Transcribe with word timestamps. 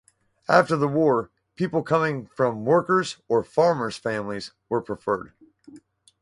After 0.49 0.75
the 0.75 0.87
war 0.87 1.29
people 1.55 1.83
coming 1.83 2.25
from 2.25 2.65
workers' 2.65 3.17
or 3.27 3.43
farmers' 3.43 3.97
families 3.97 4.51
were 4.67 4.81
preferred. 4.81 5.33